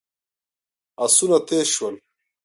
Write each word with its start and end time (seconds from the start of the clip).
آسونه 1.03 1.37
تېز 1.47 1.67
شول. 1.75 1.95